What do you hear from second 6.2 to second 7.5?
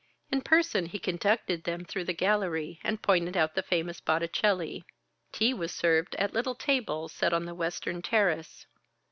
little tables set on